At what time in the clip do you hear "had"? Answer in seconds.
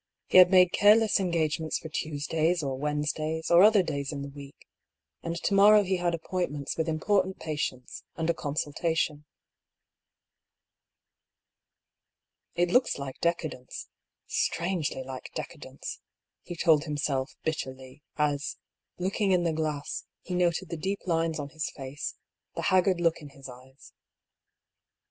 0.39-0.49, 5.97-6.15